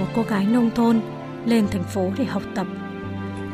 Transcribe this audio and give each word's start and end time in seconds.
Một 0.00 0.06
cô 0.14 0.22
gái 0.22 0.46
nông 0.46 0.70
thôn, 0.74 1.00
lên 1.46 1.66
thành 1.70 1.84
phố 1.84 2.10
để 2.18 2.24
học 2.24 2.42
tập. 2.54 2.66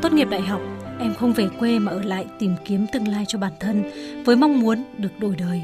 Tốt 0.02 0.12
nghiệp 0.12 0.28
đại 0.30 0.40
học, 0.40 0.60
em 1.00 1.14
không 1.14 1.32
về 1.32 1.48
quê 1.58 1.78
mà 1.78 1.92
ở 1.92 2.02
lại 2.02 2.26
tìm 2.38 2.54
kiếm 2.64 2.86
tương 2.92 3.08
lai 3.08 3.24
cho 3.28 3.38
bản 3.38 3.52
thân 3.60 3.82
với 4.24 4.36
mong 4.36 4.60
muốn 4.60 4.84
được 4.98 5.18
đổi 5.18 5.36
đời. 5.36 5.62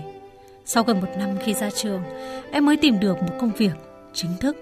Sau 0.64 0.82
gần 0.82 1.00
một 1.00 1.08
năm 1.18 1.28
khi 1.44 1.54
ra 1.54 1.70
trường, 1.70 2.02
em 2.50 2.66
mới 2.66 2.76
tìm 2.76 3.00
được 3.00 3.22
một 3.22 3.32
công 3.40 3.50
việc 3.52 3.72
chính 4.12 4.30
thức. 4.40 4.56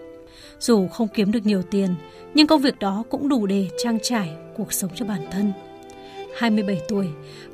Dù 0.61 0.89
không 0.89 1.09
kiếm 1.09 1.33
được 1.33 1.47
nhiều 1.47 1.63
tiền, 1.63 1.95
nhưng 2.35 2.47
công 2.47 2.61
việc 2.61 2.79
đó 2.79 3.05
cũng 3.11 3.29
đủ 3.29 3.47
để 3.47 3.69
trang 3.83 3.99
trải 4.03 4.31
cuộc 4.57 4.73
sống 4.73 4.91
cho 4.95 5.05
bản 5.07 5.27
thân. 5.31 5.53
27 6.39 6.81
tuổi, 6.89 7.07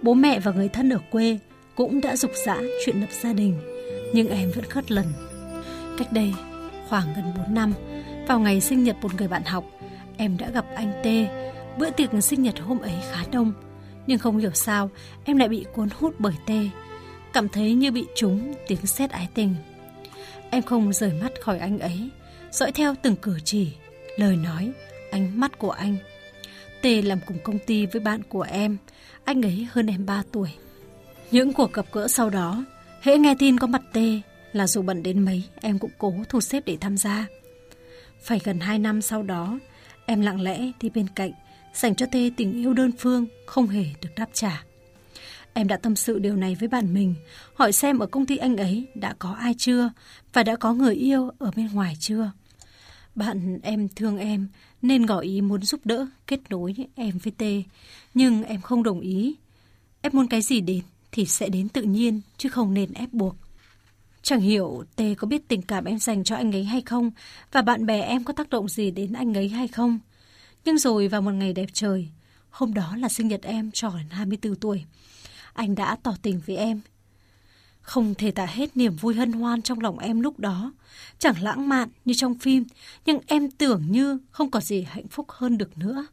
bố 0.02 0.14
mẹ 0.14 0.40
và 0.40 0.52
người 0.52 0.68
thân 0.68 0.90
ở 0.90 0.98
quê 1.10 1.38
cũng 1.74 2.00
đã 2.00 2.16
dục 2.16 2.30
dã 2.46 2.58
chuyện 2.84 3.00
lập 3.00 3.10
gia 3.22 3.32
đình, 3.32 3.54
nhưng 4.14 4.28
em 4.28 4.50
vẫn 4.50 4.64
khất 4.64 4.90
lần. 4.90 5.06
Cách 5.98 6.12
đây 6.12 6.34
khoảng 6.88 7.06
gần 7.16 7.24
4 7.36 7.54
năm, 7.54 7.72
vào 8.30 8.40
ngày 8.40 8.60
sinh 8.60 8.84
nhật 8.84 8.96
một 9.02 9.14
người 9.14 9.28
bạn 9.28 9.42
học, 9.44 9.64
em 10.16 10.36
đã 10.36 10.50
gặp 10.50 10.66
anh 10.74 10.92
T. 11.02 11.06
Bữa 11.78 11.90
tiệc 11.90 12.10
sinh 12.22 12.42
nhật 12.42 12.60
hôm 12.60 12.78
ấy 12.78 12.92
khá 13.12 13.24
đông, 13.32 13.52
nhưng 14.06 14.18
không 14.18 14.38
hiểu 14.38 14.50
sao 14.54 14.90
em 15.24 15.36
lại 15.36 15.48
bị 15.48 15.66
cuốn 15.74 15.88
hút 15.98 16.14
bởi 16.18 16.34
T. 16.46 16.50
Cảm 17.32 17.48
thấy 17.48 17.74
như 17.74 17.92
bị 17.92 18.06
trúng 18.16 18.54
tiếng 18.66 18.86
sét 18.86 19.10
ái 19.10 19.28
tình. 19.34 19.54
Em 20.50 20.62
không 20.62 20.92
rời 20.92 21.12
mắt 21.22 21.32
khỏi 21.40 21.58
anh 21.58 21.78
ấy, 21.78 22.10
dõi 22.50 22.72
theo 22.72 22.94
từng 23.02 23.16
cử 23.16 23.38
chỉ, 23.44 23.72
lời 24.16 24.36
nói, 24.36 24.72
ánh 25.10 25.40
mắt 25.40 25.58
của 25.58 25.70
anh. 25.70 25.96
T 26.82 26.86
làm 27.04 27.18
cùng 27.26 27.38
công 27.44 27.58
ty 27.58 27.86
với 27.86 28.00
bạn 28.00 28.22
của 28.28 28.42
em, 28.42 28.76
anh 29.24 29.42
ấy 29.42 29.66
hơn 29.72 29.86
em 29.86 30.06
3 30.06 30.22
tuổi. 30.32 30.48
Những 31.30 31.52
cuộc 31.52 31.72
gặp 31.72 31.86
gỡ 31.92 32.08
sau 32.08 32.30
đó, 32.30 32.64
hễ 33.02 33.18
nghe 33.18 33.34
tin 33.38 33.58
có 33.58 33.66
mặt 33.66 33.82
T 33.92 33.98
là 34.52 34.66
dù 34.66 34.82
bận 34.82 35.02
đến 35.02 35.24
mấy 35.24 35.42
em 35.60 35.78
cũng 35.78 35.90
cố 35.98 36.14
thu 36.28 36.40
xếp 36.40 36.62
để 36.66 36.76
tham 36.80 36.96
gia. 36.96 37.26
Phải 38.22 38.40
gần 38.44 38.60
2 38.60 38.78
năm 38.78 39.02
sau 39.02 39.22
đó, 39.22 39.58
em 40.06 40.20
lặng 40.20 40.40
lẽ 40.40 40.72
đi 40.80 40.90
bên 40.90 41.06
cạnh, 41.14 41.32
dành 41.74 41.94
cho 41.94 42.06
Tê 42.12 42.30
tình 42.36 42.52
yêu 42.52 42.74
đơn 42.74 42.90
phương 42.98 43.26
không 43.46 43.66
hề 43.66 43.84
được 44.02 44.08
đáp 44.16 44.26
trả. 44.32 44.64
Em 45.52 45.68
đã 45.68 45.76
tâm 45.76 45.96
sự 45.96 46.18
điều 46.18 46.36
này 46.36 46.56
với 46.60 46.68
bạn 46.68 46.94
mình, 46.94 47.14
hỏi 47.54 47.72
xem 47.72 47.98
ở 47.98 48.06
công 48.06 48.26
ty 48.26 48.36
anh 48.36 48.56
ấy 48.56 48.86
đã 48.94 49.14
có 49.18 49.32
ai 49.32 49.54
chưa 49.58 49.90
và 50.32 50.42
đã 50.42 50.56
có 50.56 50.74
người 50.74 50.94
yêu 50.94 51.30
ở 51.38 51.50
bên 51.56 51.68
ngoài 51.72 51.96
chưa. 52.00 52.30
Bạn 53.14 53.58
em 53.62 53.88
thương 53.96 54.18
em 54.18 54.48
nên 54.82 55.06
ngỏ 55.06 55.18
ý 55.18 55.40
muốn 55.40 55.62
giúp 55.62 55.80
đỡ 55.84 56.06
kết 56.26 56.40
nối 56.50 56.74
em 56.94 57.18
với 57.18 57.32
Tê, 57.38 57.62
nhưng 58.14 58.44
em 58.44 58.60
không 58.60 58.82
đồng 58.82 59.00
ý. 59.00 59.34
Em 60.00 60.12
muốn 60.14 60.26
cái 60.26 60.42
gì 60.42 60.60
đến 60.60 60.80
thì 61.12 61.26
sẽ 61.26 61.48
đến 61.48 61.68
tự 61.68 61.82
nhiên 61.82 62.20
chứ 62.36 62.48
không 62.48 62.74
nên 62.74 62.92
ép 62.92 63.12
buộc. 63.12 63.36
Chẳng 64.22 64.40
hiểu 64.40 64.84
Tê 64.96 65.14
có 65.14 65.26
biết 65.26 65.48
tình 65.48 65.62
cảm 65.62 65.84
em 65.84 65.98
dành 65.98 66.24
cho 66.24 66.36
anh 66.36 66.52
ấy 66.52 66.64
hay 66.64 66.80
không 66.80 67.10
và 67.52 67.62
bạn 67.62 67.86
bè 67.86 68.00
em 68.02 68.24
có 68.24 68.32
tác 68.32 68.50
động 68.50 68.68
gì 68.68 68.90
đến 68.90 69.12
anh 69.12 69.34
ấy 69.34 69.48
hay 69.48 69.68
không. 69.68 69.98
Nhưng 70.64 70.78
rồi 70.78 71.08
vào 71.08 71.22
một 71.22 71.30
ngày 71.30 71.52
đẹp 71.52 71.68
trời, 71.72 72.08
hôm 72.50 72.74
đó 72.74 72.96
là 72.96 73.08
sinh 73.08 73.28
nhật 73.28 73.42
em 73.42 73.70
tròn 73.70 74.00
24 74.10 74.54
tuổi, 74.54 74.84
anh 75.52 75.74
đã 75.74 75.96
tỏ 76.02 76.14
tình 76.22 76.40
với 76.46 76.56
em. 76.56 76.80
Không 77.80 78.14
thể 78.14 78.30
tả 78.30 78.46
hết 78.46 78.76
niềm 78.76 78.96
vui 78.96 79.14
hân 79.14 79.32
hoan 79.32 79.62
trong 79.62 79.80
lòng 79.80 79.98
em 79.98 80.20
lúc 80.20 80.38
đó. 80.38 80.72
Chẳng 81.18 81.42
lãng 81.42 81.68
mạn 81.68 81.88
như 82.04 82.14
trong 82.16 82.38
phim, 82.38 82.64
nhưng 83.06 83.18
em 83.26 83.50
tưởng 83.50 83.82
như 83.90 84.18
không 84.30 84.50
có 84.50 84.60
gì 84.60 84.82
hạnh 84.82 85.08
phúc 85.08 85.26
hơn 85.28 85.58
được 85.58 85.78
nữa. 85.78 86.06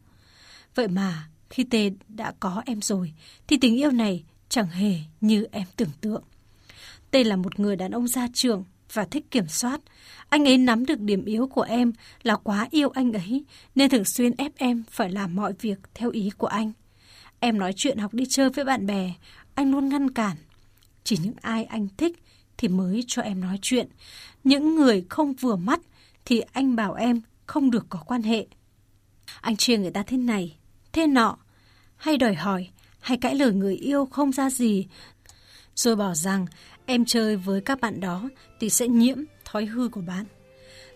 Vậy 0.74 0.88
mà, 0.88 1.28
khi 1.50 1.64
Tê 1.64 1.90
đã 2.08 2.32
có 2.40 2.62
em 2.66 2.82
rồi, 2.82 3.12
thì 3.46 3.56
tình 3.56 3.76
yêu 3.76 3.90
này 3.90 4.24
chẳng 4.48 4.68
hề 4.68 4.94
như 5.20 5.46
em 5.52 5.66
tưởng 5.76 5.90
tượng. 6.00 6.22
Tê 7.10 7.24
là 7.24 7.36
một 7.36 7.60
người 7.60 7.76
đàn 7.76 7.90
ông 7.90 8.08
gia 8.08 8.28
trưởng 8.34 8.64
và 8.92 9.04
thích 9.04 9.30
kiểm 9.30 9.48
soát. 9.48 9.80
Anh 10.28 10.48
ấy 10.48 10.58
nắm 10.58 10.86
được 10.86 11.00
điểm 11.00 11.24
yếu 11.24 11.46
của 11.46 11.62
em 11.62 11.92
là 12.22 12.36
quá 12.36 12.68
yêu 12.70 12.88
anh 12.88 13.12
ấy, 13.12 13.44
nên 13.74 13.90
thường 13.90 14.04
xuyên 14.04 14.32
ép 14.38 14.52
em 14.56 14.84
phải 14.90 15.10
làm 15.10 15.36
mọi 15.36 15.52
việc 15.60 15.78
theo 15.94 16.10
ý 16.10 16.30
của 16.38 16.46
anh. 16.46 16.72
Em 17.40 17.58
nói 17.58 17.72
chuyện 17.76 17.98
học 17.98 18.14
đi 18.14 18.24
chơi 18.28 18.50
với 18.50 18.64
bạn 18.64 18.86
bè, 18.86 19.12
anh 19.54 19.70
luôn 19.70 19.88
ngăn 19.88 20.10
cản. 20.10 20.36
Chỉ 21.04 21.18
những 21.22 21.34
ai 21.40 21.64
anh 21.64 21.88
thích 21.96 22.22
thì 22.56 22.68
mới 22.68 23.04
cho 23.06 23.22
em 23.22 23.40
nói 23.40 23.58
chuyện. 23.62 23.88
Những 24.44 24.76
người 24.76 25.04
không 25.08 25.34
vừa 25.34 25.56
mắt 25.56 25.80
thì 26.24 26.40
anh 26.52 26.76
bảo 26.76 26.94
em 26.94 27.20
không 27.46 27.70
được 27.70 27.86
có 27.88 27.98
quan 27.98 28.22
hệ. 28.22 28.46
Anh 29.40 29.56
chia 29.56 29.78
người 29.78 29.90
ta 29.90 30.02
thế 30.02 30.16
này, 30.16 30.56
thế 30.92 31.06
nọ, 31.06 31.36
hay 31.96 32.16
đòi 32.16 32.34
hỏi, 32.34 32.68
hay 33.00 33.16
cãi 33.16 33.34
lời 33.34 33.52
người 33.52 33.74
yêu 33.74 34.06
không 34.06 34.32
ra 34.32 34.50
gì, 34.50 34.86
rồi 35.74 35.96
bảo 35.96 36.14
rằng 36.14 36.46
em 36.88 37.04
chơi 37.04 37.36
với 37.36 37.60
các 37.60 37.80
bạn 37.80 38.00
đó 38.00 38.28
thì 38.60 38.70
sẽ 38.70 38.88
nhiễm 38.88 39.18
thói 39.44 39.64
hư 39.66 39.88
của 39.88 40.00
bạn. 40.00 40.24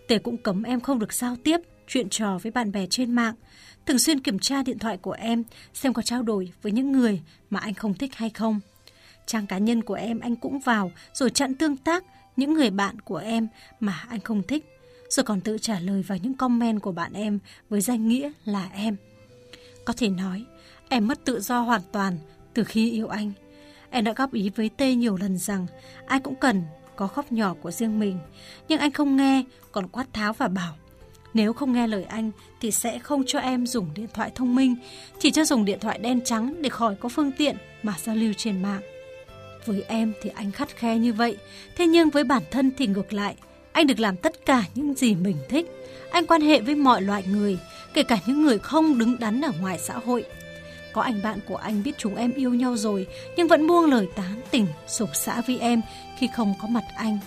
Tề 0.08 0.18
cũng 0.18 0.36
cấm 0.36 0.62
em 0.62 0.80
không 0.80 0.98
được 0.98 1.12
giao 1.12 1.36
tiếp, 1.44 1.60
chuyện 1.88 2.08
trò 2.08 2.38
với 2.42 2.52
bạn 2.52 2.72
bè 2.72 2.86
trên 2.90 3.12
mạng, 3.12 3.34
thường 3.86 3.98
xuyên 3.98 4.20
kiểm 4.20 4.38
tra 4.38 4.62
điện 4.62 4.78
thoại 4.78 4.96
của 4.96 5.12
em 5.12 5.42
xem 5.74 5.92
có 5.92 6.02
trao 6.02 6.22
đổi 6.22 6.52
với 6.62 6.72
những 6.72 6.92
người 6.92 7.22
mà 7.50 7.60
anh 7.60 7.74
không 7.74 7.94
thích 7.94 8.14
hay 8.14 8.30
không. 8.30 8.60
Trang 9.26 9.46
cá 9.46 9.58
nhân 9.58 9.82
của 9.82 9.94
em 9.94 10.20
anh 10.20 10.36
cũng 10.36 10.58
vào 10.58 10.92
rồi 11.14 11.30
chặn 11.30 11.54
tương 11.54 11.76
tác 11.76 12.04
những 12.36 12.54
người 12.54 12.70
bạn 12.70 13.00
của 13.00 13.16
em 13.16 13.48
mà 13.80 14.04
anh 14.08 14.20
không 14.20 14.42
thích, 14.42 14.64
rồi 15.08 15.24
còn 15.24 15.40
tự 15.40 15.58
trả 15.58 15.80
lời 15.80 16.02
vào 16.02 16.18
những 16.18 16.34
comment 16.34 16.82
của 16.82 16.92
bạn 16.92 17.12
em 17.12 17.38
với 17.68 17.80
danh 17.80 18.08
nghĩa 18.08 18.32
là 18.44 18.68
em. 18.74 18.96
Có 19.84 19.92
thể 19.96 20.08
nói, 20.08 20.44
em 20.88 21.06
mất 21.06 21.24
tự 21.24 21.40
do 21.40 21.60
hoàn 21.60 21.82
toàn 21.92 22.18
từ 22.54 22.64
khi 22.64 22.90
yêu 22.90 23.08
anh. 23.08 23.32
Em 23.92 24.04
đã 24.04 24.12
góp 24.12 24.32
ý 24.32 24.50
với 24.56 24.68
T 24.68 24.80
nhiều 24.80 25.16
lần 25.16 25.38
rằng 25.38 25.66
ai 26.06 26.20
cũng 26.20 26.34
cần 26.34 26.62
có 26.96 27.06
khóc 27.06 27.32
nhỏ 27.32 27.54
của 27.62 27.70
riêng 27.70 27.98
mình, 27.98 28.18
nhưng 28.68 28.80
anh 28.80 28.92
không 28.92 29.16
nghe, 29.16 29.44
còn 29.72 29.88
quát 29.88 30.06
tháo 30.12 30.32
và 30.32 30.48
bảo 30.48 30.74
nếu 31.34 31.52
không 31.52 31.72
nghe 31.72 31.86
lời 31.86 32.04
anh 32.04 32.30
thì 32.60 32.70
sẽ 32.70 32.98
không 32.98 33.22
cho 33.26 33.38
em 33.38 33.66
dùng 33.66 33.90
điện 33.94 34.06
thoại 34.14 34.30
thông 34.34 34.54
minh, 34.54 34.76
chỉ 35.18 35.30
cho 35.30 35.44
dùng 35.44 35.64
điện 35.64 35.80
thoại 35.80 35.98
đen 35.98 36.20
trắng 36.24 36.62
để 36.62 36.68
khỏi 36.68 36.94
có 36.94 37.08
phương 37.08 37.32
tiện 37.32 37.56
mà 37.82 37.94
giao 38.04 38.16
lưu 38.16 38.32
trên 38.36 38.62
mạng. 38.62 38.80
Với 39.66 39.82
em 39.82 40.12
thì 40.22 40.30
anh 40.34 40.52
khắt 40.52 40.76
khe 40.76 40.98
như 40.98 41.12
vậy, 41.12 41.36
thế 41.76 41.86
nhưng 41.86 42.10
với 42.10 42.24
bản 42.24 42.42
thân 42.50 42.70
thì 42.78 42.86
ngược 42.86 43.12
lại, 43.12 43.36
anh 43.72 43.86
được 43.86 44.00
làm 44.00 44.16
tất 44.16 44.46
cả 44.46 44.64
những 44.74 44.94
gì 44.94 45.14
mình 45.14 45.36
thích. 45.48 45.70
Anh 46.10 46.26
quan 46.26 46.40
hệ 46.40 46.60
với 46.60 46.74
mọi 46.74 47.02
loại 47.02 47.24
người, 47.26 47.58
kể 47.94 48.02
cả 48.02 48.18
những 48.26 48.42
người 48.42 48.58
không 48.58 48.98
đứng 48.98 49.18
đắn 49.18 49.40
ở 49.40 49.52
ngoài 49.60 49.78
xã 49.78 49.94
hội. 50.04 50.24
Có 50.92 51.02
anh 51.02 51.22
bạn 51.22 51.38
của 51.48 51.56
anh 51.56 51.82
biết 51.82 51.92
chúng 51.98 52.16
em 52.16 52.34
yêu 52.34 52.54
nhau 52.54 52.76
rồi, 52.76 53.06
nhưng 53.36 53.48
vẫn 53.48 53.66
buông 53.66 53.90
lời 53.90 54.08
tán 54.16 54.40
tỉnh, 54.50 54.66
sục 54.86 55.08
xã 55.14 55.40
với 55.40 55.58
em 55.58 55.82
khi 56.18 56.28
không 56.36 56.54
có 56.62 56.68
mặt 56.68 56.84
anh. 56.96 57.18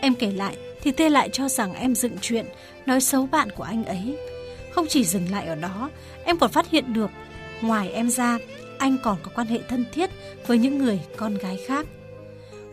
Em 0.00 0.14
kể 0.14 0.30
lại 0.30 0.56
thì 0.82 0.92
Tê 0.92 1.08
lại 1.08 1.28
cho 1.32 1.48
rằng 1.48 1.74
em 1.74 1.94
dựng 1.94 2.16
chuyện, 2.20 2.46
nói 2.86 3.00
xấu 3.00 3.26
bạn 3.26 3.50
của 3.50 3.62
anh 3.62 3.84
ấy. 3.84 4.18
Không 4.72 4.86
chỉ 4.88 5.04
dừng 5.04 5.30
lại 5.30 5.46
ở 5.46 5.54
đó, 5.54 5.90
em 6.24 6.38
còn 6.38 6.50
phát 6.50 6.70
hiện 6.70 6.92
được, 6.92 7.10
ngoài 7.60 7.90
em 7.90 8.10
ra, 8.10 8.38
anh 8.78 8.96
còn 9.02 9.16
có 9.22 9.30
quan 9.34 9.46
hệ 9.46 9.58
thân 9.68 9.84
thiết 9.92 10.10
với 10.46 10.58
những 10.58 10.78
người 10.78 11.00
con 11.16 11.34
gái 11.34 11.58
khác. 11.66 11.86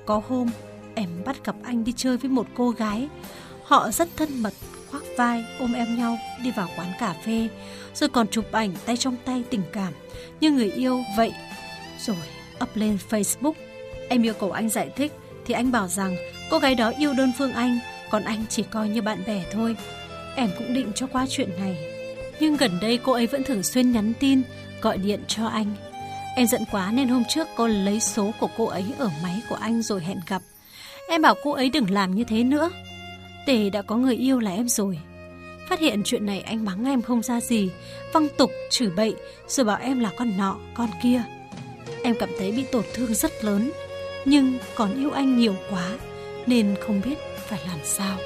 Có 0.06 0.22
hôm, 0.28 0.50
em 0.96 1.10
bắt 1.26 1.46
gặp 1.46 1.56
anh 1.64 1.84
đi 1.84 1.94
chơi 1.98 2.18
với 2.18 2.30
một 2.30 2.48
cô 2.56 2.70
gái. 2.70 3.08
Họ 3.64 3.92
rất 3.92 4.10
thân 4.18 4.44
mật, 4.44 4.54
vai, 5.20 5.46
ôm 5.60 5.74
em 5.74 5.98
nhau, 5.98 6.20
đi 6.44 6.52
vào 6.52 6.70
quán 6.76 6.88
cà 7.00 7.14
phê, 7.26 7.48
rồi 7.94 8.10
còn 8.10 8.28
chụp 8.28 8.52
ảnh 8.52 8.72
tay 8.86 8.98
trong 8.98 9.16
tay 9.26 9.44
tình 9.50 9.62
cảm, 9.74 9.94
như 10.42 10.52
người 10.52 10.72
yêu 10.72 11.04
vậy. 11.18 11.34
Rồi 12.00 12.18
up 12.64 12.70
lên 12.76 12.98
Facebook. 13.10 13.54
Em 14.10 14.26
yêu 14.26 14.34
cầu 14.34 14.52
anh 14.52 14.70
giải 14.70 14.90
thích, 14.96 15.12
thì 15.46 15.54
anh 15.54 15.72
bảo 15.72 15.88
rằng 15.88 16.16
cô 16.52 16.60
gái 16.60 16.76
đó 16.76 16.92
yêu 17.00 17.14
đơn 17.14 17.32
phương 17.38 17.54
anh, 17.54 17.80
còn 18.10 18.24
anh 18.24 18.46
chỉ 18.50 18.64
coi 18.64 18.90
như 18.90 19.02
bạn 19.02 19.24
bè 19.28 19.44
thôi. 19.52 19.76
Em 20.36 20.50
cũng 20.58 20.74
định 20.74 20.92
cho 20.96 21.08
qua 21.08 21.26
chuyện 21.30 21.50
này. 21.60 21.78
Nhưng 22.40 22.58
gần 22.58 22.72
đây 22.82 23.00
cô 23.04 23.12
ấy 23.14 23.28
vẫn 23.28 23.44
thường 23.44 23.64
xuyên 23.64 23.92
nhắn 23.92 24.14
tin, 24.20 24.42
gọi 24.82 24.98
điện 24.98 25.24
cho 25.28 25.48
anh. 25.48 25.76
Em 26.36 26.48
giận 26.48 26.62
quá 26.72 26.92
nên 26.92 27.08
hôm 27.08 27.24
trước 27.30 27.48
cô 27.56 27.68
lấy 27.68 28.00
số 28.00 28.32
của 28.40 28.50
cô 28.58 28.66
ấy 28.66 28.86
ở 28.98 29.10
máy 29.24 29.42
của 29.50 29.56
anh 29.56 29.82
rồi 29.82 30.02
hẹn 30.04 30.20
gặp. 30.28 30.42
Em 31.10 31.22
bảo 31.22 31.36
cô 31.44 31.52
ấy 31.52 31.70
đừng 31.70 31.92
làm 31.92 32.16
như 32.16 32.24
thế 32.24 32.44
nữa. 32.44 32.70
Tề 33.46 33.70
đã 33.70 33.82
có 33.82 33.96
người 33.96 34.16
yêu 34.16 34.40
là 34.40 34.52
em 34.52 34.68
rồi. 34.70 35.00
Phát 35.70 35.80
hiện 35.80 36.02
chuyện 36.06 36.26
này 36.26 36.42
anh 36.42 36.66
mắng 36.66 36.86
em 36.86 37.02
không 37.02 37.24
ra 37.24 37.42
gì, 37.42 37.70
văng 38.14 38.28
tục, 38.38 38.52
chửi 38.70 38.90
bậy, 38.90 39.16
rồi 39.48 39.66
bảo 39.66 39.78
em 39.82 40.00
là 40.00 40.12
con 40.18 40.38
nọ, 40.38 40.58
con 40.74 40.90
kia. 41.04 41.22
Em 42.04 42.16
cảm 42.20 42.30
thấy 42.40 42.52
bị 42.52 42.64
tổn 42.72 42.84
thương 42.94 43.14
rất 43.14 43.44
lớn, 43.44 43.72
nhưng 44.26 44.58
còn 44.76 45.00
yêu 45.00 45.12
anh 45.12 45.38
nhiều 45.38 45.56
quá 45.70 45.98
nên 46.48 46.76
không 46.82 47.02
biết 47.06 47.16
phải 47.48 47.60
làm 47.68 47.80
sao. 47.84 48.18